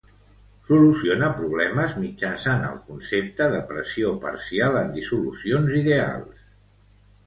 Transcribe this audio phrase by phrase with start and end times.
[0.69, 6.47] Soluciona problemes mitjançant el concepte de pressió parcial en dissolucions ideals.